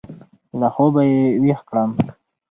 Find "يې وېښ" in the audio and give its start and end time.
1.11-1.61